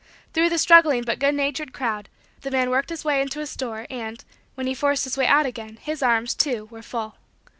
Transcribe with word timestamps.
Through 0.33 0.49
the 0.49 0.57
struggling 0.57 1.03
but 1.03 1.19
good 1.19 1.35
natured 1.35 1.73
crowd, 1.73 2.09
the 2.41 2.49
man 2.49 2.71
worked 2.71 2.89
his 2.89 3.05
way 3.05 3.21
into 3.21 3.39
a 3.39 3.45
store 3.45 3.85
and, 3.87 4.25
when 4.55 4.65
he 4.65 4.73
forced 4.73 5.03
his 5.03 5.15
way 5.15 5.27
out 5.27 5.45
again, 5.45 5.77
his 5.79 6.01
arms, 6.01 6.33
too, 6.33 6.65
were 6.71 6.81
full. 6.81 7.17